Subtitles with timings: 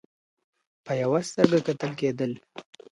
[0.85, 2.31] په یوه سترګه کتل کېدل